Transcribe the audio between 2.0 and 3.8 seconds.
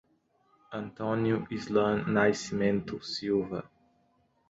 Nascimento Silva